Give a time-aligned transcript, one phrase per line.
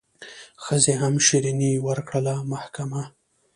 [0.63, 3.03] ښځي هم شیریني ورکړله محکمه